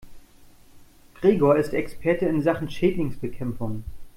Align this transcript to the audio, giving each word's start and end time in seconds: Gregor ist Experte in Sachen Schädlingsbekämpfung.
Gregor 1.13 1.57
ist 1.57 1.73
Experte 1.75 2.25
in 2.25 2.41
Sachen 2.41 2.71
Schädlingsbekämpfung. 2.71 3.83